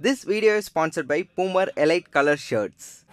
[0.00, 3.04] This video is sponsored by Poomer Elite Color Shirts.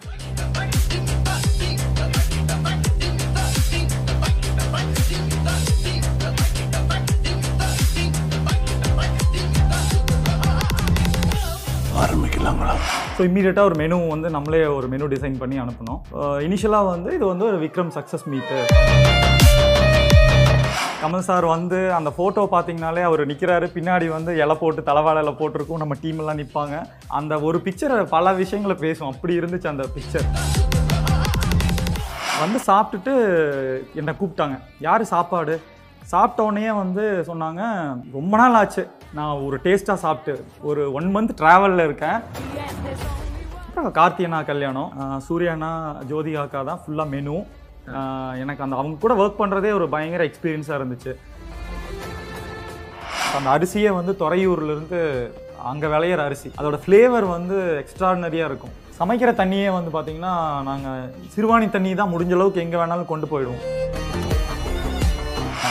[12.02, 12.74] ஆரம்பிக்கலாங்களா?
[13.16, 16.00] So இம்மீடியட்டாக ஒரு menu வந்து நம்மளே ஒரு மெனு டிசைன் பண்ணி அனுப்பினோம்
[16.46, 18.58] இனிஷியலாக வந்து இது வந்து ஒரு விக்ரம் சக்ஸஸ் மீட்டு
[21.06, 25.80] கமல் சார் வந்து அந்த ஃபோட்டோ பார்த்தீங்கனாலே அவர் நிற்கிறாரு பின்னாடி வந்து இலை போட்டு தலைவாழை போட்டிருக்கும்.
[25.82, 26.76] நம்ம டீம் எல்லாம் நிற்பாங்க
[27.18, 29.10] அந்த ஒரு பிக்சரை பல விஷயங்களை பேசும்.
[29.12, 30.26] அப்படி இருந்துச்சு அந்த பிக்சர்
[32.42, 33.12] வந்து சாப்பிட்டுட்டு
[34.00, 34.56] என்னை கூப்பிட்டாங்க.
[34.86, 35.54] யார் சாப்பாடு?
[36.12, 37.62] சாப்பிட்டோன்னே வந்து சொன்னாங்க
[38.16, 38.84] ரொம்ப நாள் ஆச்சு.
[39.18, 40.34] நான் ஒரு டேஸ்ட்டாக சாப்பிட்டு
[40.70, 42.18] ஒரு ஒன் மந்த் ட்ராவலில் இருக்கேன்.
[43.66, 44.90] அப்புறம் கார்த்தியனா கல்யாணம்.
[45.28, 45.70] சூர்யானா
[46.10, 47.36] ஜோதிகாக்கா அக்கா தான் ஃபுல்லாக மெனு
[48.42, 51.12] எனக்கு அந்த அவங்க கூட ஒர்க் பண்ணுறதே ஒரு பயங்கர எக்ஸ்பீரியன்ஸாக இருந்துச்சு.
[53.36, 55.00] அந்த அரிசியே வந்து துறையூர்லேருந்து
[55.70, 58.74] அங்கே விளையிற அரிசி அதோட ஃப்ளேவர் வந்து எக்ஸ்ட்ராடினரியாக இருக்கும்.
[58.98, 60.34] சமைக்கிற தண்ணியே வந்து பார்த்திங்கன்னா
[60.68, 63.64] நாங்கள் சிறுவாணி தண்ணி தான் முடிஞ்ச அளவுக்கு எங்கே வேணாலும் கொண்டு போயிடுவோம்.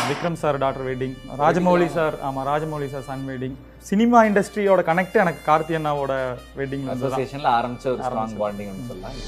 [0.09, 3.55] Vikram sir doctor wedding Rajamouli sir ஆமாம் Rajamouli sir son wedding
[3.89, 6.13] cinema இண்டஸ்ட்ரியோட connect எனக்கு கார்த்தி அண்ணாவோட
[6.61, 8.39] வெட்டிங் அசோசியேஷன்ல ஆரம்பிச்ச ஒரு ஸ்ட்ராங்
[8.91, 9.19] சொல்லலாம்.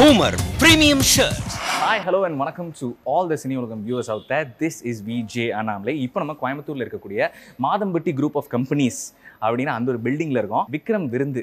[0.00, 1.54] Boomer Premium Shirts.
[1.80, 5.16] Hi hello and வணக்கம் to all the Cine Ulagam viewers out there this is V
[5.32, 5.94] J Annamalai.
[6.04, 7.26] இப்போ நம்ம கோயம்புத்தூரில் இருக்கக்கூடிய
[7.64, 9.00] மாதம்பட்டி குரூப் ஆஃப் கம்பெனிஸ்
[9.44, 10.64] அப்படின்னு அந்த ஒரு பில்டிங்கில் இருக்கோம்.
[10.74, 11.42] விக்ரம் விருந்து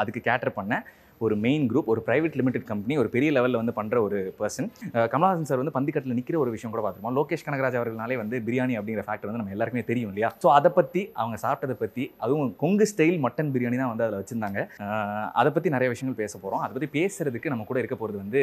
[0.00, 0.82] அதுக்கு கேட்டர் பண்ணேன்
[1.26, 4.68] ஒரு மெயின் குரூப் ஒரு பிரைவேட் லிமிடெட் கம்பெனி ஒரு பெரிய லெவலில் வந்து பண்ணுற ஒரு பர்சன்
[5.14, 7.16] கமல்ஹாசன் சார் வந்து பந்திக்கட்டில் நிற்கிற ஒரு விஷயம் கூட பார்த்துருப்போம்.
[7.18, 10.30] லோகேஷ் கனகராஜ் அவர்களாலே வந்து பிரியாணி அப்படிங்கிற ஃபேக்டர் வந்து நம்ம எல்லாருக்குமே தெரியும் இல்லையா?
[10.44, 14.60] ஸோ அதை பற்றி அவங்க சாப்பிட்டதை பற்றி அதுவும் கொங்கு ஸ்டைல் மட்டன் பிரியாணி தான் வந்து அதில் வச்சுருந்தாங்க.
[15.42, 18.42] அதை பற்றி நிறைய விஷயங்கள் பேச போகிறோம் அதை பற்றி பேசுறதுக்கு நம்ம கூட இருக்க போகிறது வந்து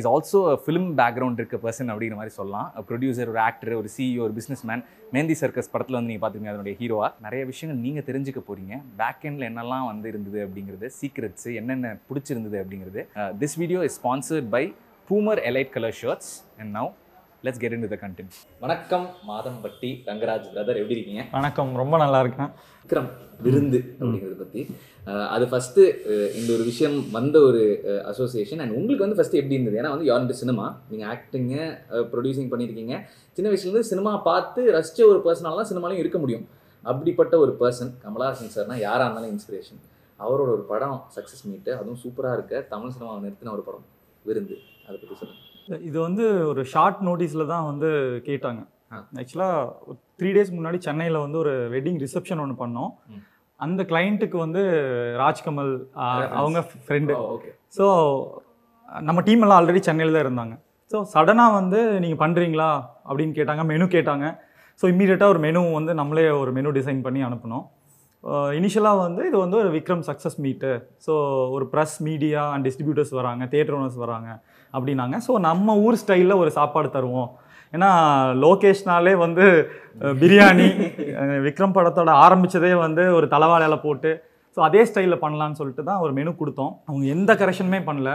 [0.00, 2.68] இஸ் ஆல்சோ ஃபிலிம் பேக்ரவுண்ட் இருக்க பர்சன் அப்படிங்கிற மாதிரி சொல்லலாம்.
[2.90, 4.84] ப்ரொடியூசர் ஒரு ஆக்டர் ஒரு சிஇஓ ஒரு பிஸ்னஸ் மேன்
[5.16, 9.46] மேந்தி சர்க்கஸ் படத்தில் வந்து நீங்கள் பார்த்துருப்பீங்க அதனுடைய ஹீரோவாக நிறைய விஷயங்கள் நீங்கள் தெரிஞ்சுக்க போகிறீங்க பேக் எண்டில்
[9.48, 13.02] என்னெல்லாம் வந்து இருந்தது அப்படிங்கிறது சீக்ரெட்ஸ் என்னென்ன பிடிச்சிருந்தது அப்படிங்கிறது.
[13.42, 14.64] This video is sponsored by
[15.10, 16.90] Boomer Elite Color Shirts and now
[17.46, 18.34] let's get in the content
[18.64, 21.22] வணக்கம் மாதம்பட்டி ரங்கராஜ் பிரதர் எப்படி இருக்கீங்க?
[21.38, 22.50] வணக்கம் ரொம்ப நல்லா இருக்கேன்.
[22.82, 23.08] விக்ரம்
[23.44, 24.60] விருந்து அப்படிங்கிறத பற்றி
[25.34, 25.82] அது ஃபஸ்ட்டு
[26.38, 27.62] இந்த ஒரு விஷயம் வந்த ஒரு
[28.10, 29.78] அசோசியேஷன் அண்ட் உங்களுக்கு வந்து ஃபஸ்ட்டு எப்படி இருந்தது?
[29.80, 31.62] ஏன்னா வந்து யார் சினிமா நீங்கள் ஆக்டிங்கு
[32.12, 32.96] ப்ரொடியூசிங் பண்ணியிருக்கீங்க
[33.36, 36.46] சின்ன வயசுலேருந்து சினிமா பார்த்து ரசித்த ஒரு பர்சனால தான் சினிமாலையும் இருக்க முடியும்.
[36.84, 39.80] அப்படிப்பட்ட ஒரு பர்சன் கமலஹாசன் சார்னா யாராக இருந்தாலும் இன்ஸ்பிரேஷன்
[40.26, 43.86] அவரோட ஒரு படம் சக்ஸஸ் மீட்டு அதுவும் சூப்பராக இருக்க தமிழ் சினிமாவை நிறுத்தின ஒரு படம்.
[44.28, 44.56] விருந்து.
[44.86, 47.88] அதை பற்றி சொல்லுங்கள் இது வந்து ஒரு ஷார்ட் நோட்டீஸில் தான் வந்து
[48.28, 48.60] கேட்டாங்க.
[49.20, 52.90] ஆக்சுவலாக த்ரீ டேஸ் முன்னாடி சென்னையில் வந்து ஒரு வெட்டிங் ரிசப்ஷன் ஒன்று பண்ணோம்.
[53.60, 54.62] அந்த கிளைண்ட்டுக்கு வந்து
[55.22, 55.72] ராஜ்கமல்.
[56.40, 57.84] அவங்க ஃப்ரெண்டு ஓகே ஸோ
[59.08, 60.54] நம்ம டீம் எல்லாம் ஆல்ரெடி சென்னையில் தான் இருந்தாங்க.
[60.92, 62.70] ஸோ சடனாக வந்து நீங்கள் பண்ணுறீங்களா
[63.08, 63.62] அப்படின்னு கேட்டாங்க.
[63.70, 64.26] மெனு கேட்டாங்க.
[64.80, 67.64] ஸோ இம்மீடியட்டாக ஒரு மெனு வந்து நம்மளே ஒரு மெனு டிசைன் பண்ணி அனுப்பினோம்.
[68.58, 70.72] இனிஷியலாக வந்து இது வந்து ஒரு விக்ரம் சக்ஸஸ் மீட்டு
[71.06, 71.12] ஸோ
[71.54, 74.28] ஒரு ப்ரெஸ் மீடியா அண்ட் டிஸ்ட்ரிபியூட்டர்ஸ் வராங்க தேட்டர் ஓனர்ஸ் வராங்க
[74.74, 75.16] அப்படின்னாங்க.
[75.26, 77.30] ஸோ நம்ம ஊர் ஸ்டைலில் ஒரு சாப்பாடு தருவோம்.
[77.76, 77.88] ஏன்னா
[78.44, 79.44] லோகேஷ்னாலே வந்து
[80.20, 80.68] பிரியாணி
[81.46, 84.12] விக்ரம் படத்தோட ஆரம்பிச்சதே வந்து ஒரு தலைவாழையில் போட்டு
[84.56, 86.72] ஸோ அதே ஸ்டைலில் பண்ணலான்னு சொல்லிட்டு தான் ஒரு மெனு கொடுத்தோம்.
[86.88, 88.10] அவங்க எந்த கரெக்ஷனுமே பண்ணல.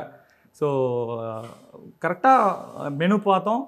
[0.59, 0.67] ஸோ
[2.05, 3.63] கரெக்டாக மெனு பார்த்தோம்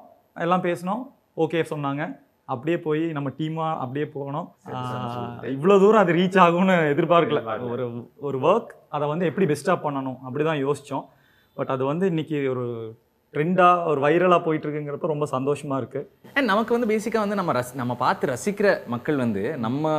[0.46, 1.02] எல்லாம் பேசினோம்.
[1.44, 2.04] ஓகே சொன்னாங்க.
[2.54, 4.48] அப்படியே போய் நம்ம டீமாக அப்படியே போனோம்
[5.56, 7.42] இவ்வளோ தூரம் அது ரீச் ஆகும்னு எதிர்பார்க்கல.
[7.74, 7.86] ஒரு
[8.30, 11.06] ஒரு ஒர்க் அதை வந்து எப்படி பெஸ்ட்டாக பண்ணணும் அப்படி தான் யோசித்தோம்
[11.58, 12.66] பட் அது வந்து இன்னைக்கு ஒரு
[13.34, 16.00] ட்ரெண்டாக ஒரு வைரலாக போயிட்டு இருக்குங்கிறப்ப ரொம்ப சந்தோஷமா இருக்கு.
[16.38, 19.92] அண்ட் நமக்கு வந்து பேசிக்காக வந்து நம்ம ரசி நம்ம பார்த்து ரசிக்கிற மக்கள் வந்து நம்ம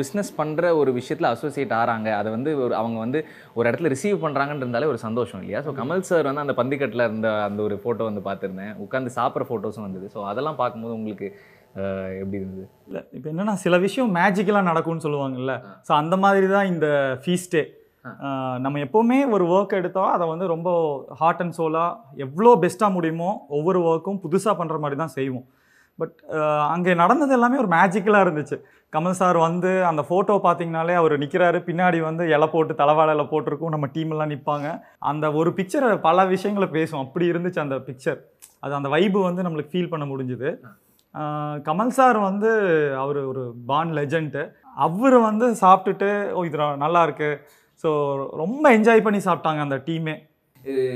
[0.00, 3.20] பிஸ்னஸ் பண்ணுற ஒரு விஷயத்தில் அசோசியேட் ஆகிறாங்க அதை வந்து ஒரு அவங்க வந்து
[3.56, 5.62] ஒரு இடத்துல ரிசீவ் பண்ணுறாங்கன்றதாலே ஒரு சந்தோஷம் இல்லையா?
[5.66, 8.74] ஸோ கமல் சார் வந்து அந்த பந்திக்கட்டில் இருந்த அந்த ஒரு ஃபோட்டோ வந்து பார்த்துருந்தேன்.
[8.86, 10.08] உட்காந்து சாப்பிட்ற ஃபோட்டோஸும் வந்தது.
[10.16, 11.28] ஸோ அதெல்லாம் பார்க்கும்போது உங்களுக்கு
[12.20, 12.66] எப்படி இருந்தது?
[12.88, 15.54] இல்லை இப்போ என்னன்னா சில விஷயம் மேஜிக்கலாக நடக்கும்னு சொல்லுவாங்கல்ல.
[15.86, 16.86] ஸோ அந்த மாதிரி தான் இந்த
[17.24, 17.64] ஃபீஸ்டே
[18.64, 20.70] நம்ம எப்போவுமே ஒரு ஒர்க் எடுத்தோம் அதை வந்து ரொம்ப
[21.20, 25.46] ஹார்ட் அண்ட் சோலாக எவ்வளோ பெஸ்ட்டாக முடியுமோ ஒவ்வொரு ஒர்க்கும் புதுசாக பண்ணுற மாதிரி தான் செய்வோம்.
[25.98, 26.16] பட்
[26.74, 28.56] அங்கே நடந்தது எல்லாமே ஒரு மேஜிக்கலாக இருந்துச்சு.
[28.94, 33.74] கமல் சார் வந்து அந்த ஃபோட்டோ பார்த்தீங்கனாலே அவர் நிற்கிறாரு பின்னாடி வந்து இலை போட்டு தலைவாழையில் போட்டிருக்கும்.
[33.74, 34.68] நம்ம டீம் எல்லாம் நிற்பாங்க
[35.10, 37.02] அந்த ஒரு பிக்சரை பல விஷயங்களை பேசும்.
[37.04, 38.20] அப்படி இருந்துச்சு அந்த பிக்சர்
[38.64, 40.50] அது அந்த வைபு வந்து நம்மளுக்கு ஃபீல் பண்ண முடிஞ்சுது.
[41.66, 42.50] கமல் சார் வந்து
[42.96, 47.40] அவர் ஒரு பான் லெஜண்ட்டு அவர் வந்து சாப்பிட்டுட்டு ஓ இது நல்லா இருக்கு.
[47.84, 47.90] ஸோ
[48.36, 50.14] ரொம்ப என்ஜாய் பண்ணி சாப்பிட்டாங்க அந்த டீமே.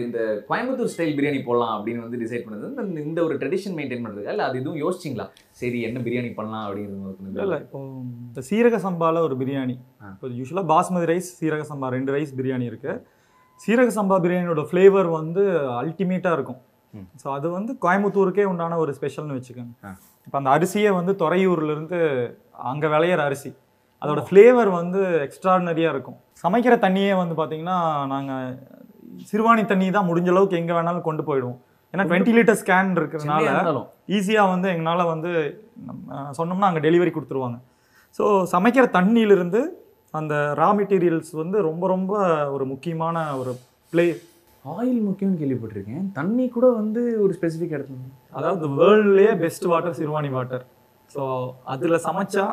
[0.04, 4.28] இந்த கோயம்புத்தூர் ஸ்டைல் பிரியாணி போடலாம் அப்படின்னு வந்து டிசைட் பண்ணது இந்த- இந்த ஒரு ட்ரெடிஷன் மெயின்டைன் பண்ணுறதுக்கு
[4.28, 5.26] இல்லை அது எதுவும் யோசிச்சிங்களா?
[5.50, 7.80] சரி என்ன பிரியாணி பண்ணலாம் அப்படிங்கிறது இல்லை இப்போ
[8.28, 9.76] இந்த சீரக சம்பாவில் ஒரு பிரியாணி.
[10.12, 13.02] இப்போ யூஸ்வலாக பாஸ்மதி ரைஸ் சீரக சம்பா ரெண்டு ரைஸ் பிரியாணி இருக்குது
[13.66, 15.44] சீரக சம்பா பிரியாணியோட ஃப்ளேவர் வந்து
[15.82, 16.60] அல்டிமேட்டாக இருக்கும்.
[17.22, 19.92] ஸோ அது வந்து கோயம்புத்தூருக்கே உண்டான ஒரு ஸ்பெஷல்னு வச்சுக்கோங்க.
[20.26, 21.98] இப்போ அந்த அரிசியே வந்து துறையூர்லேருந்து
[22.70, 23.50] அங்கே விளையிற அரிசி
[24.02, 26.18] அதோட ஃப்ளேவர் வந்து எக்ஸ்ட்ராடினரியாக இருக்கும்.
[26.42, 27.78] சமைக்கிற தண்ணியே வந்து பார்த்தீங்கன்னா
[28.12, 28.52] நாங்கள்
[29.30, 31.58] சிறுவாணி தண்ணி தான் முடிஞ்ச அளவுக்கு எங்கே வேணாலும் கொண்டு போயிடுவோம்.
[31.94, 33.84] ஏன்னா டுவெண்ட்டி லிட்டர் ஸ்கேன் இருக்கிறதுனால
[34.16, 35.30] ஈஸியாக வந்து எங்களால் வந்து
[36.38, 37.58] சொன்னோம்னா அங்கே டெலிவரி கொடுத்துருவாங்க.
[38.18, 38.24] ஸோ
[38.54, 39.60] சமைக்கிற தண்ணியிலிருந்து
[40.18, 42.12] அந்த ரா மெட்டீரியல்ஸ் வந்து ரொம்ப ரொம்ப
[42.54, 43.52] ஒரு முக்கியமான ஒரு
[43.92, 44.06] ப்ளே
[44.72, 46.06] ஆயில் முக்கியம்னு கேள்விப்பட்டிருக்கேன்.
[46.18, 47.98] தண்ணி கூட வந்து ஒரு ஸ்பெசிஃபிக் இடத்துல
[48.38, 50.64] அதாவது வேர்ல்ட்லேயே best water Siruvani water
[51.14, 51.22] so
[51.74, 52.46] அதில் சமைச்சா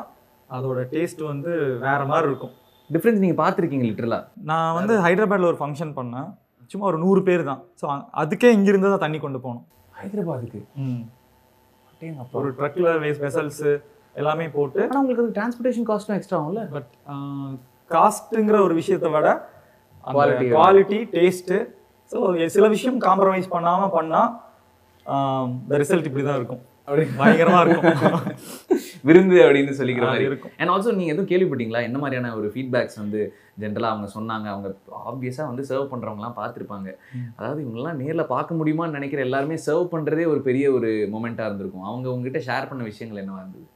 [0.49, 1.51] அதோட டேஸ்ட் வந்து
[1.85, 2.53] வேற மாதிரி இருக்கும்.
[2.89, 4.19] டிஃப்ரென்ஸ் நீங்கள் பார்த்துருக்கீங்க லிட்டரலா
[4.49, 6.29] நான் வந்து ஹைதராபாத்தில் ஒரு ஃபங்க்ஷன் பண்ணேன்.
[6.71, 7.61] சும்மா ஒரு நூறு பேர் தான்.
[7.79, 7.85] ஸோ
[8.21, 9.65] அதுக்கே இங்கிருந்து தான் தண்ணி கொண்டு போகணும்
[9.99, 10.61] ஹைதராபாத்துக்கு?
[12.21, 12.35] அப்போ?
[12.39, 13.71] ஒரு ட்ரக்கில் வேஸ்ட் வெசல்ஸு
[14.15, 14.81] எல்லாமே போட்டு.
[14.89, 16.63] ஆனால் உங்களுக்கு அது டிரான்ஸ்போர்ட்டேஷன் காஸ்ட்டும் எக்ஸ்ட்ரா ஆகும்ல?
[16.75, 16.91] பட்
[17.91, 19.29] காஸ்ட்டுங்கிற ஒரு விஷயத்தை விட
[20.07, 20.47] Quality.
[20.55, 21.55] குவாலிட்டி டேஸ்ட்டு
[22.11, 22.17] ஸோ
[22.55, 24.31] சில விஷயம் காம்ப்ரமைஸ் பண்ணாமல் பண்ணால்
[25.69, 26.63] த ரிசல்ட் இப்படி தான் இருக்கும்.
[26.87, 27.03] அப்படி.
[27.19, 27.85] பயங்கரமாக இருக்கும்.
[29.07, 30.27] விருந்து அப்படின்னு சொல்லிக்கிற மாதிரி.
[30.29, 30.51] இருக்கும்.
[30.59, 31.81] அண்ட் ஆல்சோ நீங்கள் எதுவும் கேள்விப்பட்டீங்களா?
[31.87, 33.19] என்ன மாதிரியான ஒரு ஃபீட்பேக்ஸ் வந்து
[33.61, 34.47] ஜென்ரலாக அவங்க சொன்னாங்க?
[34.53, 34.67] அவங்க
[35.11, 36.89] ஆப்வியஸாக வந்து சர்வ் பண்ணுறவங்கலாம் பார்த்துருப்பாங்க.
[37.37, 41.87] அதாவது இவங்கெல்லாம் நேரில் பார்க்க முடியுமான்னு நினைக்கிற எல்லாருமே சர்வ் பண்ணுறதே ஒரு பெரிய ஒரு மொமெண்ட்டாக இருந்திருக்கும்.
[41.91, 43.67] அவங்க உங்ககிட்ட ஷேர் பண்ண விஷயங்கள் என்னவா இருந்தது?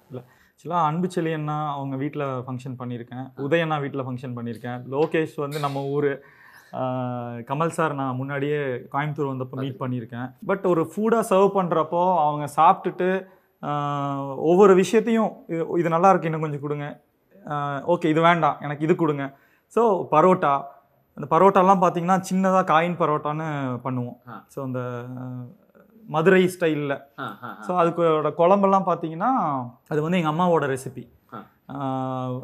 [0.53, 3.25] ஆக்சுவலாக அன்பு செலியண்ணா அவங்க வீட்டில் ஃபங்க்ஷன் பண்ணியிருக்கேன்.
[3.45, 4.79] உதயண்ணா வீட்டில் ஃபங்க்ஷன் பண்ணியிருக்கேன்.
[4.95, 6.11] லோகேஷ் வந்து நம்ம ஊர்
[7.50, 8.60] கமல் சார் நான் முன்னாடியே
[8.94, 10.27] கோயம்புத்தூர் வந்தப்போ மீட் பண்ணியிருக்கேன்.
[10.50, 13.10] பட் ஒரு ஃபுட்டாக சர்வ் பண்ணுறப்போ அவங்க சாப்பிட்டுட்டு
[14.50, 16.88] ஒவ்வொரு விஷயத்தையும் இது இது நல்லா இருக்கு இன்னும் கொஞ்சம் கொடுங்க.
[17.94, 19.25] ஓகே இது வேண்டாம் எனக்கு இது கொடுங்க.
[19.75, 19.81] ஸோ
[20.13, 20.54] பரோட்டா
[21.18, 23.48] அந்த பரோட்டாலாம் பார்த்தீங்கன்னா சின்னதாக காயின் பரோட்டான்னு
[23.86, 24.18] பண்ணுவோம்.
[24.54, 24.81] ஸோ அந்த
[26.15, 26.95] மதுரை ஸ்டைலில்
[27.65, 29.31] ஸோ அதுக்கோட குழம்பெல்லாம் பார்த்தீங்கன்னா
[29.92, 31.04] அது வந்து எங்கள் அம்மாவோட ரெசிபி.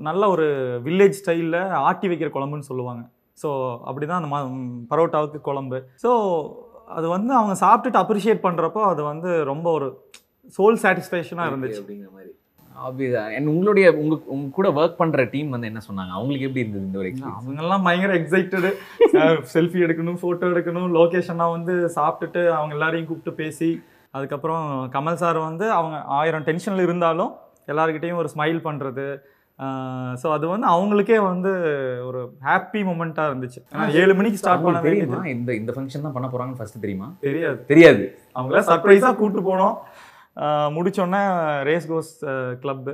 [0.07, 0.47] நல்ல ஒரு
[0.87, 3.03] வில்லேஜ் ஸ்டைலில் ஆட்டி வைக்கிற குழம்புன்னு சொல்லுவாங்க.
[3.37, 3.49] ஸோ
[3.89, 4.39] அப்படி தான் அந்த ம
[4.91, 5.79] பரோட்டாவுக்கு குழம்பு.
[6.03, 6.11] ஸோ
[6.97, 9.87] அது வந்து அவங்க சாப்பிட்டுட்டு அப்ரிஷியேட் பண்ணுறப்போ அது வந்து ரொம்ப ஒரு
[10.57, 11.81] சோல் சாட்டிஸ்ஃபேக்ஷனாக இருந்துச்சு.
[11.81, 12.31] அப்படிங்கிற மாதிரி.
[12.75, 16.11] ஆப்வியஸா அண்ட் உங்களுடைய உங்க உங்க கூட ஒர்க் பண்ற டீம் வந்து என்ன சொன்னாங்க?
[16.17, 18.71] அவங்களுக்கு எப்படி இருந்தது இந்த ஒரு அவங்கெல்லாம் பயங்கர எக்ஸைட்டடு
[19.53, 20.89] செல்ஃபி எடுக்கணும் ஃபோட்டோ எடுக்கணும்.
[20.97, 23.69] லொக்கேஷனாக வந்து சாப்பிட்டுட்டு அவங்க எல்லாரையும் கூப்பிட்டு பேசி
[24.13, 24.65] அதுக்கப்புறம்
[24.95, 27.31] கமல் சார் வந்து அவங்க ஆயிரம் டென்ஷனில் இருந்தாலும்
[27.71, 29.05] எல்லாருக்கிட்டையும் ஒரு ஸ்மைல் பண்ணுறது
[30.21, 31.51] ஸோ அது வந்து அவங்களுக்கே வந்து
[32.07, 33.59] ஒரு ஹாப்பி மூமெண்ட்டாக இருந்துச்சு.
[33.73, 35.19] ஏன்னா ஏழு மணிக்கு ஸ்டார்ட் பண்ண தெரியுமா?
[35.35, 37.07] இந்த இந்த ஃபங்க்ஷன் தான் பண்ண போறாங்கன்னு ஃபர்ஸ்ட் தெரியுமா?
[37.27, 37.59] தெரியாது.
[37.71, 38.03] தெரியாது.
[38.35, 39.75] அவங்கள சர்ப்ரைஸாக கூப்பிட்டு போனோம்.
[40.43, 41.21] ஆஹ் முடிச்சோடனே
[41.69, 42.11] ரேஸ் கோஸ்
[42.63, 42.93] கிளப்பு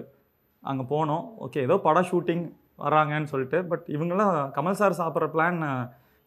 [0.64, 1.24] அங்கே போனோம்.
[1.46, 2.44] ஓகே ஏதோ படம் ஷூட்டிங்
[2.86, 3.60] வராங்கன்னு சொல்லிட்டு.
[3.72, 5.60] பட் இவங்களாம் கமல் சார் சாப்பிட்ற பிளான்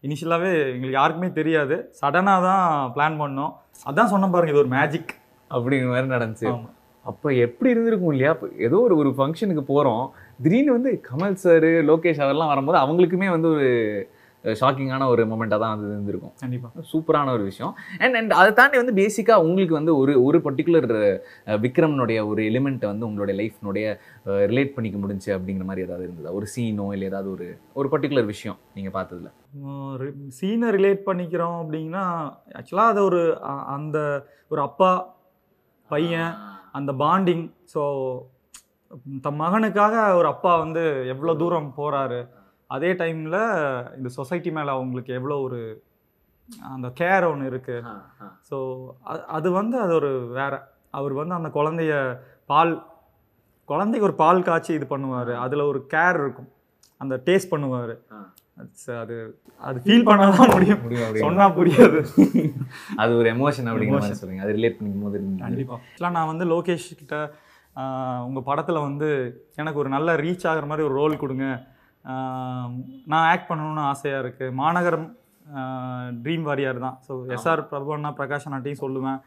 [0.05, 1.77] இனிஷியலாகவே எங்களுக்கு யாருக்குமே தெரியாது.
[2.01, 2.65] சடனாக தான்
[2.97, 3.53] பிளான் பண்ணோம்.
[3.91, 5.13] அதான் சொன்ன பாருங்க இது ஒரு மேஜிக்
[5.51, 6.49] அப்படிங்கிற மாதிரி நடந்துச்சு.
[7.05, 8.31] அப்போ எப்படி இருந்திருக்கும் இல்லையா?
[8.67, 10.05] ஏதோ ஒரு ஒரு ஃபங்க்ஷனுக்கு போகிறோம்
[10.43, 13.71] திடீர்னு வந்து கமல் சார் லோகேஷ் அதெல்லாம் வரும்போது அவங்களுக்குமே வந்து ஒரு
[14.45, 16.33] ஷாக்கிங்கான ஒரு மூமெண்ட்டாக தான் அது இருந்திருக்கும்.
[16.41, 17.73] கண்டிப்பாக சூப்பரான ஒரு விஷயம்.
[18.05, 20.89] அண்ட் அண்ட் அதை தாண்டி வந்து பேசிக்காக உங்களுக்கு வந்து ஒரு ஒரு பர்டிகுலர்
[21.65, 23.87] விக்ரம்னுடைய ஒரு எலிமெண்ட்டை வந்து உங்களுடைய லைஃப்னுடைய
[24.51, 26.35] ரிலேட் பண்ணிக்க முடிஞ்சு அப்படிங்கிற மாதிரி ஏதாவது இருந்ததா?
[26.41, 29.31] ஒரு சீனோ இல்லை ஏதாவது ஒரு ஒரு பர்டிகுலர் விஷயம் நீங்கள் பார்த்ததுல?
[30.39, 32.05] சீனை ரிலேட் பண்ணிக்கிறோம் அப்படின்னா
[32.61, 33.23] ஆக்சுவலாக அது ஒரு
[33.77, 33.99] அந்த
[34.49, 34.93] ஒரு அப்பா
[35.91, 36.33] பையன்
[36.73, 37.45] அந்த பாண்டிங்
[37.75, 37.83] ஸோ
[39.27, 40.83] தம் மகனுக்காக ஒரு அப்பா வந்து
[41.15, 42.21] எவ்வளோ தூரம் போகிறாரு
[42.75, 43.41] அதே டைமில்
[43.99, 45.61] இந்த சொசைட்டி மேலே அவங்களுக்கு எவ்வளோ ஒரு
[46.75, 47.93] அந்த கேர் ஒன்று இருக்குது
[48.49, 48.57] ஸோ
[49.37, 50.55] அது வந்து அது ஒரு வேற.
[50.99, 51.93] அவர் வந்து அந்த குழந்தைய
[52.53, 52.73] பால்
[53.69, 55.33] குழந்தைக்கு ஒரு பால் காய்ச்சி இது பண்ணுவார்.
[55.45, 56.51] அதில் ஒரு கேர் இருக்கும்.
[57.01, 57.95] அந்த டேஸ்ட் பண்ணுவார்.
[59.03, 59.15] அது
[59.69, 60.83] அது ஃபீல் பண்ணாதான் முடியும்.
[60.85, 62.01] முடியும் அப்படி சொன்னா புரியாது.
[63.03, 64.21] அது ஒரு எமோஷன் அப்படிங்கிற மாதிரி.
[64.21, 65.43] சொல்லுங்க அது ரிலேட் பண்ணிக்கும் போது இருந்தது.
[65.47, 67.17] கண்டிப்பாக நான் வந்து லோகேஷ் கிட்ட
[68.27, 69.09] உங்கள் படத்தில் வந்து
[69.61, 71.47] எனக்கு ஒரு நல்ல ரீச் ஆகுற மாதிரி ஒரு ரோல் கொடுங்க.
[73.13, 75.09] நான் ஆக்ட் பண்ணணும்னு ஆசையாக இருக்குது மாநகரம்
[76.25, 76.97] ட்ரீம் வாரியர் தான்.
[77.07, 79.19] ஸோ எஸ்ஆர் பிரபு அண்ணா பிரகாஷ் அண்ணாட்டையும் சொல்லுவேன்.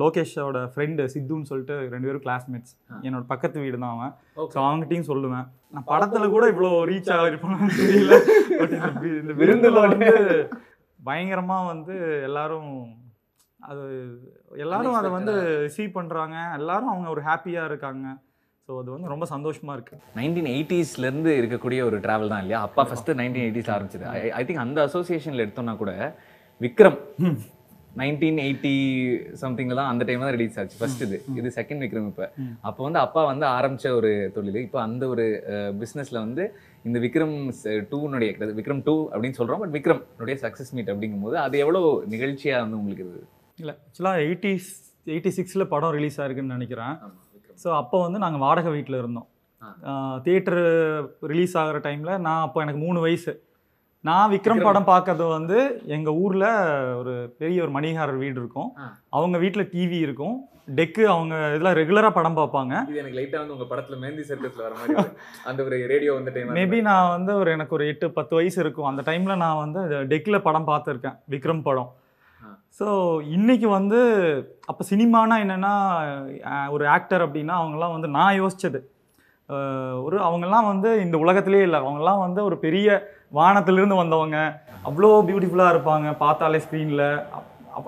[0.00, 2.74] லோகேஷோட ஃப்ரெண்டு சித்துன்னு சொல்லிட்டு ரெண்டு பேரும் கிளாஸ்மேட்ஸ்
[3.06, 4.12] என்னோட பக்கத்து வீடு தான் அவன்.
[4.52, 5.46] ஸோ அவங்ககிட்டயும் சொல்லுவேன்.
[5.74, 8.16] நான் படத்தில் கூட இவ்வளோ ரீச் ஆகிருப்பேன்னு தெரியல.
[8.60, 8.74] பட்
[9.22, 10.10] இந்த விருந்தில் வந்து
[11.08, 11.96] பயங்கரமாக வந்து
[12.28, 12.70] எல்லாரும்
[13.60, 13.82] அது
[14.64, 15.34] எல்லாரும் அதை வந்து
[15.66, 18.06] ரிசீவ் பண்ணுறாங்க எல்லாரும் அவங்க ஒரு ஹாப்பியாக இருக்காங்க.
[18.68, 22.60] ஸோ அது வந்து ரொம்ப சந்தோஷமாக இருக்குது நைன்டீன் எயிட்டிஸ்லேருந்து இருக்கக்கூடிய ஒரு ட்ராவல் தான் இல்லையா?
[22.68, 24.06] அப்பா ஃபஸ்ட்டு நைன்டீன் எயிட்டிஸ் ஆரம்பிச்சது.
[24.38, 25.92] ஐ திங்க் அந்த அசோசியேஷனில் எடுத்தோம்னா கூட
[26.60, 26.98] விக்ரம்
[28.00, 28.72] நைன்டீன் எயிட்டி
[29.42, 30.78] சம்திங்கில் தான் அந்த டைம் தான் ரிலீஸ் ஆச்சு.
[30.80, 31.18] ஃபர்ஸ்ட் இது.
[31.40, 32.26] இது செகண்ட் விக்ரம் இப்போ.
[32.68, 34.58] அப்போ வந்து அப்பா வந்து ஆரம்பிச்ச ஒரு தொழில்.
[34.66, 35.24] இப்போ அந்த ஒரு
[35.82, 36.44] பிஸ்னஸில் வந்து
[36.88, 37.36] இந்த விக்ரம்
[37.92, 40.02] டூனுடைய விக்ரம் டூ அப்படின்னு சொல்கிறோம் பட் விக்ரம்
[40.44, 41.82] சக்ஸஸ் மீட் அப்படிங்கும்போது அது எவ்வளோ
[42.14, 43.26] நிகழ்ச்சியாக வந்து உங்களுக்கு இருந்தது?
[43.60, 44.70] இல்லை ஆக்சுவலாக எயிட்டிஸ்
[45.14, 46.94] எயிட்டி சிக்ஸில் படம் ரிலீஸ் ஆயிருக்குன்னு நினைக்கிறேன்.
[47.62, 49.28] ஸோ அப்போ வந்து நாங்கள் வாடகை வீட்டில் இருந்தோம்.
[50.24, 50.64] தியேட்டரு
[51.32, 53.32] ரிலீஸ் ஆகிற டைமில் நான் அப்போ எனக்கு மூணு வயசு.
[54.08, 54.66] நான் விக்ரம்.
[54.66, 55.58] படம் பார்க்கறது வந்து
[55.96, 56.46] எங்க ஊர்ல
[57.00, 58.70] ஒரு பெரிய ஒரு மணிகாரர் வீடு இருக்கும்.
[59.16, 60.36] அவங்க வீட்ல டிவி இருக்கும்.
[60.78, 62.74] டெக்கு அவங்க இதெல்லாம் ரெகுலரா படம் பார்ப்பாங்க.
[62.90, 64.96] இது எனக்கு லைட்டா வந்து உங்க படத்துல மெஹந்தி சர்க்கஸ்ல வர மாதிரி
[65.50, 68.88] அந்த ஒரு ரேடியோ வந்து டைம் மேபி நான் வந்து ஒரு எனக்கு ஒரு எட்டு பத்து வயசு இருக்கும்.
[68.90, 69.80] அந்த டைம்ல நான் வந்து
[70.12, 71.16] டெக்கில் படம் பார்த்துருக்கேன்.
[71.34, 71.92] விக்ரம் படம்.
[72.78, 72.86] ஸோ
[73.34, 73.98] இன்னைக்கு வந்து
[74.66, 75.72] அப்போ சினிமானா என்னன்னா
[76.70, 78.78] ஒரு ஆக்டர் அப்படின்னா அவங்கெல்லாம் வந்து நான் யோசிச்சது.
[79.48, 81.78] அஹ், ஒரு அவங்கெல்லாம் வந்து இந்த உலகத்திலே இல்லை.
[81.82, 82.88] அவங்கெல்லாம் வந்து ஒரு பெரிய
[83.32, 84.38] வானத்திலிருந்து வந்தவங்க.
[84.84, 87.06] அவ்வளோ பியூட்டிஃபுல்லாக இருப்பாங்க பார்த்தாலே ஸ்க்ரீனில்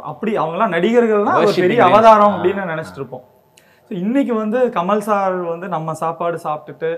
[0.06, 1.78] அப்படி அவங்கெல்லாம் நடிகர்கள்னா ஒரு பெரிய.
[1.88, 2.34] அவதாரம்.
[2.36, 3.24] அப்படின்னு நினச்சிட்டு இருப்போம்.
[3.90, 6.90] ஸோ இன்னைக்கு வந்து கமல் சார் வந்து நம்ம சாப்பாடு சாப்பிட்டுட்டு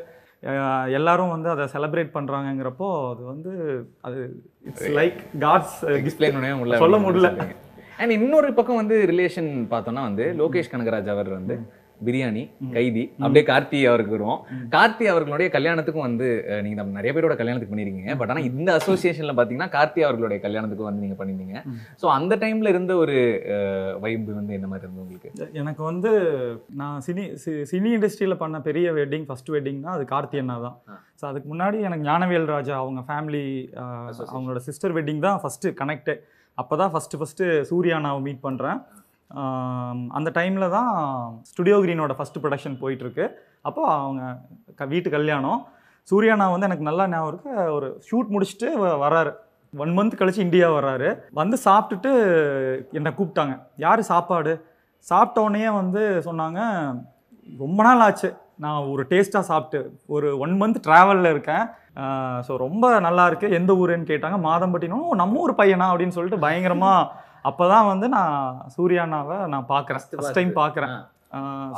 [0.90, 3.52] எல்லாரும் வந்து அதை செலிப்ரேட் பண்றாங்கங்கிறப்போ அது வந்து
[4.00, 4.18] அது
[4.61, 7.30] இட்ஸ் லைக் காட்ஸ் எக்ஸ்பிளைன் பண்ணவே சொல்ல முடியல.
[7.99, 11.54] அண்ட் இன்னொரு பக்கம் வந்து ரிலேஷன் பார்த்தோம்னா வந்து லோகேஷ் கனகராஜ் அவர் வந்து
[12.00, 12.42] பிரியாணி
[12.73, 14.38] கைதி அப்படியே கார்த்தி அவருக்கு வருவோம்
[14.73, 16.26] கார்த்தி அவர்களுடைய கல்யாணத்துக்கும் வந்து
[16.64, 21.16] நீங்க நிறைய பேரோட கல்யாணத்துக்கு பண்ணிருக்கீங்க பட் ஆனா இந்த அசோசியேஷன்ல பாத்தீங்கன்னா கார்த்தி அவர்களுடைய கல்யாணத்துக்கு வந்து நீங்க
[21.19, 21.59] பண்ணிருந்தீங்க
[22.02, 23.16] சோ அந்த டைம்ல இருந்த ஒரு
[24.00, 25.28] வைப் வந்து என்ன மாதிரி இருந்தது உங்களுக்கு?
[25.61, 26.11] எனக்கு வந்து
[26.76, 30.76] நான் சினி சி- சினி இண்டஸ்ட்ரியில் பண்ண பெரிய வெட்டிங் ஃபர்ஸ்ட் வெட்டிங்னா அது கார்த்தி அண்ணா தான்.
[31.21, 33.45] ஸோ அதுக்கு முன்னாடி எனக்கு ஞானவேல் ராஜா அவங்க ஃபேமிலி.
[34.28, 36.14] அவங்களோட சிஸ்டர் வெட்டிங் தான் ஃபஸ்ட்டு கனெக்டு
[36.59, 38.78] அப்போ தான் ஃபஸ்ட்டு ஃபஸ்ட்டு சூர்யானாவை மீட் பண்ணுறேன்
[40.08, 43.28] அந்த டைமில் தான் ஸ்டுடியோ கிரீனோட ஃபஸ்ட்டு ப்ரொடக்ஷன் போயிட்டுருக்கு.
[43.62, 44.38] அப்போ அவங்க
[44.76, 45.66] க வீட்டு கல்யாணம்.
[46.10, 47.72] சூர்யானா வந்து எனக்கு நல்லா ஞாபகம் இருக்கு.
[47.72, 49.32] ஒரு ஷூட் முடிச்சுட்டு வ- வராரு.
[49.76, 52.12] ஒன் மந்த் கழிச்சு இந்தியா வர்றாரு வந்து சாப்பிட்டுட்டு
[52.92, 53.62] என்னை கூப்பிட்டாங்க.
[53.76, 54.64] யார் சாப்பாடு?
[55.10, 56.60] சாப்பிட்டோடனே வந்து சொன்னாங்க
[57.58, 58.37] ரொம்ப நாள் ஆச்சு.
[58.54, 61.66] நான் ஒரு டேஸ்ட்டாக சாப்பிட்டு ஒரு ஒன் மந்த் ட்ராவலில் இருக்கேன்.
[62.49, 65.92] ஸோ ரொம்ப நல்லா இருக்குது எந்த ஊருன்னு கேட்டாங்க மாதம்பட்டினும் நம்ம ஊர் பையனா?
[65.92, 67.12] அப்படின்னு சொல்லிட்டு பயங்கரமாக
[67.44, 68.35] அப்போ தான் வந்து நான்
[68.76, 70.02] சூர்யானாவை நான் பார்க்குறேன்.
[70.18, 70.92] ஃபஸ்ட் டைம் பார்க்குறேன்.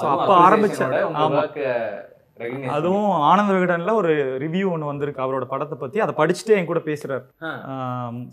[0.01, 0.93] ஸோ அப்போ ஆரம்பித்தேன்
[1.23, 1.39] ஆமாம்
[2.75, 4.13] அதுவும் ஆனந்த விகடனில் ஒரு
[4.45, 7.25] ரிவ்யூ ஒன்று வந்திருக்கு அவரோட படத்தை பற்றி அதை படிச்சுட்டு என் கூட பேசுகிறார்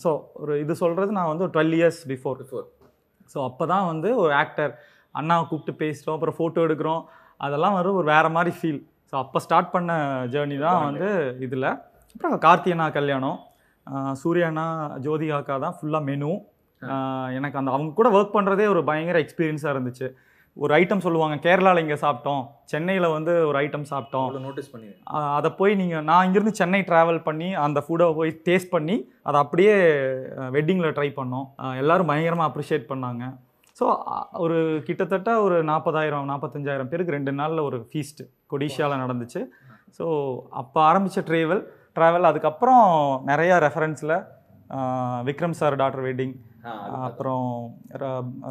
[0.03, 2.39] ஸோ ஒரு இது சொல்கிறது நான் வந்து ஒரு டுவெல் இயர்ஸ் பிஃபோர்
[3.33, 4.71] ஸோ அப்போ தான் வந்து ஒரு ஆக்டர்
[5.15, 7.01] அண்ணாவை கூப்பிட்டு பேசுகிறோம் அப்புறம் ஃபோட்டோ எடுக்கிறோம்.
[7.39, 8.79] அதெல்லாம் வந்து ஒரு வேறு மாதிரி ஃபீல்
[9.11, 9.91] ஸோ அப்போ ஸ்டார்ட் பண்ண
[10.33, 11.07] ஜேர்னி தான் வந்து
[11.45, 11.67] இதில்.
[12.15, 13.37] அப்புறம் கார்த்தி அண்ணா கல்யாணம்.
[13.87, 14.65] ஆஹ் சூர்யா அண்ணா
[15.05, 16.31] ஜோதி அக்கா தான் ஃபுல்லாக மெனு
[17.37, 20.07] எனக்கு அந்த அவங்க கூட ஒர்க் பண்ணுறதே ஒரு பயங்கர எக்ஸ்பீரியன்ஸாக இருந்துச்சு.
[20.57, 22.41] ஒரு ஐட்டம் சொல்லுவாங்க கேரளாவில் இங்கே சாப்பிட்டோம்.
[22.71, 24.29] சென்னையில் வந்து ஒரு ஐட்டம் சாப்பிட்டோம்.
[24.45, 24.89] நோட்டீஸ் பண்ணி
[25.37, 28.95] அதை போய் நீங்கள் நான் இங்கேருந்து சென்னை ட்ராவல் பண்ணி அந்த ஃபுட்டை போய் டேஸ்ட் பண்ணி
[29.29, 29.75] அதை அப்படியே
[30.55, 31.45] வெட்டிங்கில் ட்ரை பண்ணோம்.
[31.83, 33.23] எல்லாரும் பயங்கரமாக அப்ரிஷியேட் பண்ணாங்க.
[33.79, 33.85] ஸோ
[34.43, 34.57] ஒரு
[34.87, 38.21] கிட்டத்தட்ட ஒரு நாற்பதாயிரம் நாற்பத்தஞ்சாயிரம் பேருக்கு ரெண்டு நாளில் ஒரு ஃபீஸ்ட்
[38.53, 39.41] கொடிஷியாவில் நடந்துச்சு.
[39.97, 40.05] ஸோ
[40.61, 41.61] அப்போ ஆரம்பித்த ட்ரேவல்
[41.97, 42.83] ட்ராவல் அதுக்கப்புறம்
[43.31, 44.15] நிறையா ரெஃபரன்ஸில்
[45.29, 46.35] விக்ரம் சார் டாக்டர் வெட்டிங்
[47.01, 47.47] அப்புறம்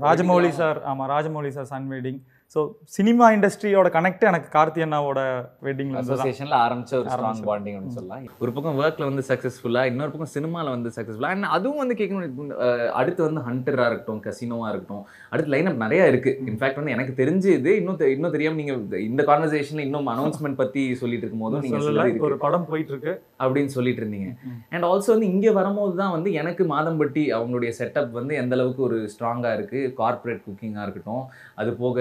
[0.00, 2.20] ராஜமௌலி சார் ஆமாம் Rajamouli sir son wedding
[2.54, 2.60] so
[2.94, 5.20] cinema இண்டஸ்ட்ரியோட connect எனக்கு கார்த்தி அண்ணாவோட
[5.64, 7.40] தான் அசோசியேஷன்ல ஆரம்பிச்ச ஒரு ஸ்ட்ராங்.
[7.48, 8.22] பாண்டிங் அப்படின்னு சொல்லலாம்.
[8.44, 12.52] ஒரு பக்கம் ஒர்க்ல வந்து சக்சஸ்ஃபுல்லா இன்னொரு பக்கம் சினிமால வந்து சக்சஸ்ஃபுல்லா அண்ட் அதுவும் வந்து கேட்கணும்
[13.00, 15.02] அடுத்து வந்து ஹண்டரா இருக்கட்டும் கசினோவா இருக்கட்டும்
[15.32, 16.32] அடுத்து லைனப் நிறைய இருக்கு.
[16.52, 18.76] இன்ஃபேக்ட் வந்து எனக்கு தெரிஞ்சு இது இன்னும் இன்னும் தெரியாம நீங்க
[19.08, 23.12] இந்த கான்வர்சேஷன்ல இன்னும் அனௌன்ஸ்மெண்ட் பத்தி சொல்லிட்டு இருக்கும்போதும் நீங்க சொல்லல சொல்லி ஒரு படம் போயிட்டு இருக்கு
[23.42, 24.30] அப்படின்னு சொல்லிட்டு இருந்தீங்க.
[24.74, 28.98] அண்ட் ஆல்சோ வந்து இங்கே வரும்போது தான் வந்து எனக்கு மாதம்பட்டி அவங்களுடைய செட்டப் வந்து எந்த அளவுக்கு ஒரு
[29.14, 31.24] ஸ்ட்ராங்காக இருக்குது கார்ப்பரேட் குக்கிங்காக இருக்கட்டும்
[31.60, 31.94] அது போக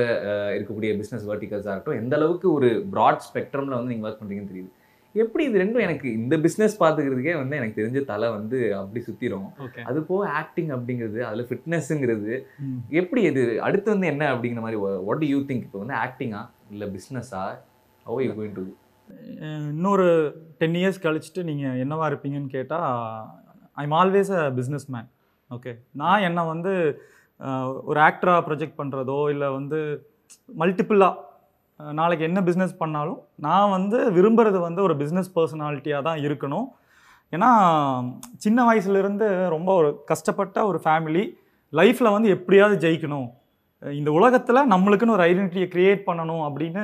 [0.56, 4.72] இருக்கக்கூடிய பிஸ்னஸ் வெர்டிகல்ஸாக இருக்கட்டும் எந்த அளவுக்கு ஒரு ப்ராட் ஸ்பெக்ட்ரமில் வந்து நீங்கள் ஒர்க் பண்ணுறீங்கன்னு தெரியுது.
[5.16, 9.48] எப்படி இது ரெண்டும் எனக்கு இந்த பிஸ்னஸ் பார்த்துக்கிறதுக்கே வந்து எனக்கு தெரிஞ்ச தலை வந்து அப்படி சுற்றிடும்
[9.90, 12.34] அது போக ஆக்டிங் அப்படிங்கிறது அதில் ஃபிட்னஸ்ங்கிறது
[13.00, 16.90] எப்படி இது அடுத்து வந்து என்ன அப்படிங்கிற மாதிரி வாட் டு யூ திங்க் இப்போ வந்து ஆக்டிங்கா இல்லை
[16.96, 17.44] பிஸ்னஸா
[18.06, 18.66] ஹவ் யூ கோயிங் டு
[19.72, 20.08] இன்னொரு
[20.62, 22.90] டென் இயர்ஸ் கழிச்சுட்டு நீங்கள் என்னவா இருப்பீங்கன்னு கேட்டால்
[23.78, 24.44] I'm always a
[24.96, 25.10] businessman
[25.52, 26.74] okay நான் என்னை வந்து
[27.84, 29.80] ஒரு ஆக்டராக ப்ரொஜெக்ட் பண்ணுறதோ இல்லை வந்து
[30.60, 31.16] மல்டிப்புளாக
[32.00, 36.68] நாளைக்கு என்ன பிஸ்னஸ் பண்ணாலும் நான் வந்து விரும்புகிறது வந்து ஒரு பிஸ்னஸ் பர்சனாலிட்டியாக தான் இருக்கணும்.
[37.34, 37.50] ஏன்னா
[38.44, 41.24] சின்ன வயசுலேருந்து ரொம்ப ஒரு கஷ்டப்பட்ட ஒரு ஃபேமிலி
[41.80, 43.28] லைஃப்பில் வந்து எப்படியாவது ஜெயிக்கணும்.
[44.00, 46.84] இந்த உலகத்தில் நம்மளுக்குன்னு ஒரு ஐடென்டிட்டியை க்ரியேட் பண்ணணும் அப்படின்னு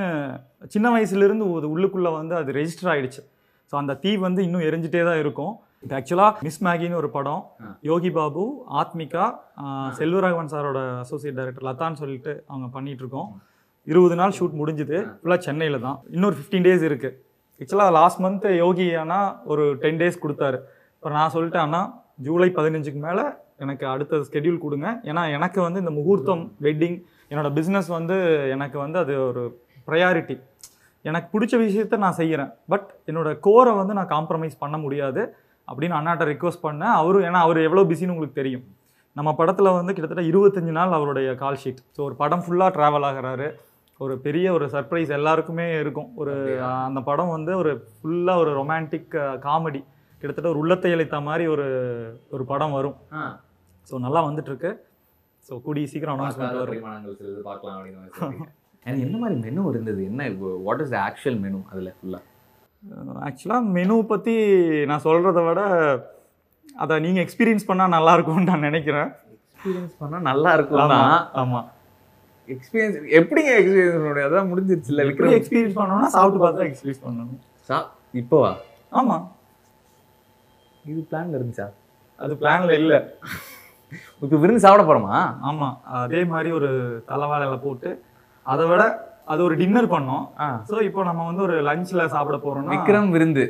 [0.73, 3.21] சின்ன வயசுலேருந்து ஒரு உள்ளுக்குள்ளே வந்து அது ரெஜிஸ்டர் ஆகிடுச்சு
[3.71, 5.53] ஸோ அந்த தீ வந்து இன்னும் எரிஞ்சிட்டே தான் இருக்கும்.
[5.83, 7.41] இப்போ ஆக்சுவலாக மிஸ் மேகின்னு ஒரு படம்.
[7.87, 8.43] யோகி பாபு
[8.81, 9.23] ஆத்மிகா
[9.97, 13.27] செல்வராகவன் சாரோட அசோசியேட் டைரக்டர் லதான்னு சொல்லிட்டு அவங்க பண்ணிட்டு இருக்கோம்
[13.87, 14.97] இருபது நாள் ஷூட் முடிஞ்சுது.
[15.21, 15.97] ஃபுல்லாக சென்னையில் தான்.
[16.15, 17.17] இன்னொரு ஃபிஃப்டீன் டேஸ் இருக்குது
[17.61, 19.19] ஆக்சுவலாக லாஸ்ட் மந்த் யோகி அண்ணா
[19.51, 20.59] ஒரு டென் டேஸ் கொடுத்தாரு.
[20.95, 21.81] அப்புறம் நான் சொல்லிட்டேன் அண்ணா
[22.27, 23.25] ஜூலை பதினஞ்சுக்கு மேலே
[23.63, 24.87] எனக்கு அடுத்த ஸ்கெடியூல் கொடுங்க.
[25.09, 26.97] ஏன்னா எனக்கு வந்து இந்த முகூர்த்தம் வெட்டிங்
[27.31, 28.15] என்னோட பிஸ்னஸ் வந்து
[28.55, 29.43] எனக்கு வந்து அது ஒரு
[29.87, 30.37] ப்ரையாரிட்டி
[31.05, 35.23] எனக்கு பிடிச்ச விஷயத்த நான் செய்கிறேன் பட் என்னோட கோரை வந்து நான் காம்ப்ரமைஸ் பண்ண முடியாது.
[35.67, 36.95] அப்படின்னு அண்ணாட்ட ரிக்வஸ்ட் பண்ணேன்.
[37.01, 38.65] அவரும் ஏன்னா அவர் எவ்வளோ பிஸின்னு உங்களுக்கு தெரியும்.
[39.15, 43.47] நம்ம படத்தில் வந்து கிட்டத்தட்ட இருபத்தஞ்சு நாள் அவருடைய கால் ஷீட் ஸோ ஒரு படம் ஃபுல்லாக ட்ராவல் ஆகுறாரு.
[43.99, 46.09] ஒரு பெரிய ஒரு சர்ப்ரைஸ் எல்லாருக்குமே இருக்கும்.
[46.21, 46.33] ஒரு?
[46.87, 49.13] அந்த படம் வந்து ஒரு ஃபுல்லாக ஒரு ரொமான்டிக்
[49.45, 49.81] காமெடி
[50.21, 51.67] கிட்டத்தட்ட ஒரு உள்ளத்தை இழைத்த மாதிரி ஒரு
[52.35, 52.97] ஒரு படம் வரும்.
[53.87, 54.71] ஸோ நல்லா வந்துட்டு இருக்கு
[55.49, 56.83] ஸோ கூடிய சீக்கிரம் அனௌன்ஸ்மெண்ட் வரும்
[57.49, 58.51] பார்க்கலாம் அப்படின்னு
[59.05, 60.01] என்ன மாதிரி மெனு இருந்தது?
[60.09, 60.21] என்ன
[60.65, 62.21] what is the actual menu அதில் ஃபுல்லாக
[63.27, 64.33] ஆக்சுவலாக மெனு பற்றி
[64.89, 65.61] நான் சொல்கிறத விட
[66.83, 69.09] அதை நீங்கள் எக்ஸ்பீரியன்ஸ் பண்ணால் நல்லா இருக்கும்னு நான் நினைக்கிறேன்.
[69.35, 70.93] எக்ஸ்பீரியன்ஸ் பண்ணால் நல்லா இருக்கும்
[71.41, 71.67] ஆமாம்
[72.53, 75.37] எக்ஸ்பீரியன்ஸ் எப்படிங்க எக்ஸ்பீரியன்ஸ் பண்ண அதான் முடிஞ்சிருச்சுல எப்படி விக்ரம்?
[75.39, 77.39] எக்ஸ்பீரியன்ஸ் பண்ணணும்னா சாப்பிட்டு பார்த்தா எக்ஸ்பீரியன்ஸ் பண்ணணும்.
[77.69, 77.77] சா
[78.21, 78.51] இப்போவா
[78.99, 79.25] ஆமாம்
[80.91, 81.67] இது பிளான்ல இருந்துச்சா?
[82.19, 82.99] அது பிளானில் இல்லை.
[84.23, 85.15] இப்போ விருந்து சாப்பிட போறோமா?
[85.49, 86.69] ஆமாம் அதே மாதிரி ஒரு
[87.09, 87.89] தலைவாழையில போட்டு
[88.45, 88.83] அதை விட
[89.31, 90.23] அது ஒரு டின்னர் பண்ணோம்.
[90.69, 93.45] ஸோ இப்போ நம்ம வந்து ஒரு லஞ்சில் சாப்பிட போகிறோம்னா விக்ரம் விருந்து.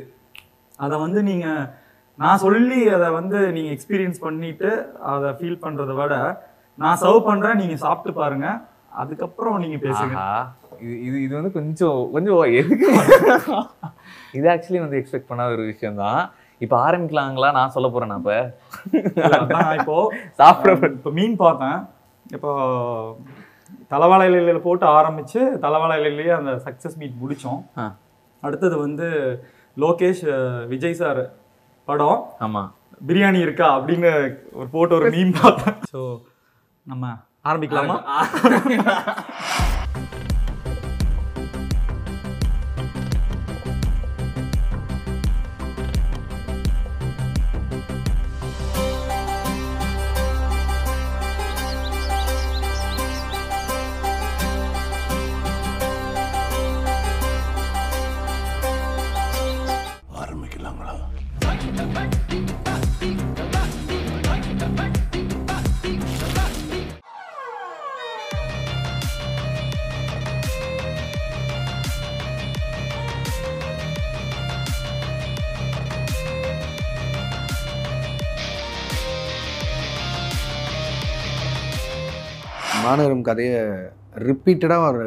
[0.84, 1.64] அதை வந்து நீங்கள்
[2.22, 4.70] நான் சொல்லி அதை வந்து நீங்கள் எக்ஸ்பீரியன்ஸ் பண்ணிட்டு
[5.12, 6.14] அதை ஃபீல் பண்ணுறத விட
[6.82, 8.48] நான் சர்வ் பண்ணுறேன் நீங்கள் சாப்பிட்டு பாருங்க.
[9.02, 10.16] அதுக்கப்புறம் நீங்கள் பேசுங்க.
[10.84, 12.88] இது இது இது வந்து கொஞ்சம் கொஞ்சம் எதுக்கு?
[14.38, 16.20] இது ஆக்சுவலி வந்து எக்ஸ்பெக்ட் பண்ணாத ஒரு விஷயம் தான்
[16.64, 17.48] இப்போ ஆரம்பிக்கலாங்களா?
[17.58, 18.36] நான் சொல்ல போறேன் நான் இப்போ.
[19.80, 19.96] இப்போ
[20.40, 21.80] சாப்பிட இப்போ மீன் பார்த்தேன்.
[22.36, 22.52] இப்போ
[23.90, 27.60] தலைவாழை இலையில போட்டு ஆரம்பிச்சு தலைவாழை இலையிலேயே அந்த சக்ஸஸ் மீட் முடிச்சோம்.
[27.78, 27.84] ஆ.
[28.42, 29.08] அடுத்தது வந்து
[29.76, 30.24] லோகேஷ்
[30.66, 31.22] விஜய் சார்
[31.88, 32.20] படம்.
[32.40, 32.62] ஆமா.
[33.06, 34.10] பிரியாணி இருக்கா அப்படின்னு
[34.52, 36.00] ஒரு போட்டு ஒரு மீன் பார்த்தேன் ஸோ
[36.86, 37.04] நம்ம
[37.44, 37.96] ஆரம்பிக்கலாமா?
[82.84, 83.58] மாநகரம் கதையை
[84.28, 85.04] ரிப்பீட்டடாக ஒரு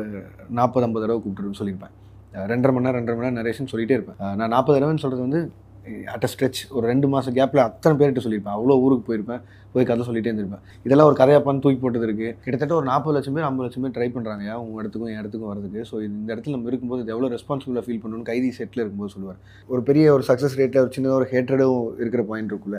[0.58, 1.94] நாற்பது ஐம்பது தடவை கூப்பிட்டுருன்னு சொல்லியிருப்பேன்.
[2.52, 4.20] ரெண்டரை மணி நேரம் ரெண்டரை மணி நேரம் நரேஷன் சொல்லிகிட்டே இருப்பேன்.
[4.40, 5.42] நான் நாற்பது தடவைன்னு சொல்கிறது வந்து
[6.14, 8.56] அட் அ ஸ்ட்ரெச் ஒரு ரெண்டு மாதம் கேப்பில் அத்தனை பேர்கிட்ட சொல்லியிருப்பேன்.
[8.58, 10.64] அவ்வளோ ஊருக்கு போயிருப்பேன் போய் கதை சொல்லிட்டே இருந்திருப்பேன்.
[10.86, 14.08] இதெல்லாம் ஒரு கதையாப்பான்னு தூக்கி போட்டது இருக்குது கிட்டத்தட்ட ஒரு நாற்பது லட்சம் பேர் ஐம்பது லட்சம் பேர் ட்ரை
[14.16, 18.02] பண்ணுறாங்க உங்கள் இடத்துக்கும் என் இடத்துக்கும் வரதுக்கு ஸோ இந்த இடத்துல நம்ம இருக்கும்போது இது எவ்வளோ ரெஸ்பான்சிபிளாக ஃபீல்
[18.04, 19.40] பண்ணணும்னு கைதி செட்டில் இருக்கும்போது சொல்லுவார்.
[19.70, 22.76] ஒரு பெரிய ஒரு சக்ஸஸ் ரேட்டில் ஒரு சின்னதாக ஒரு ஹேட்ரடும் இருக்கிற பாயிண்ட் இருக்குல்ல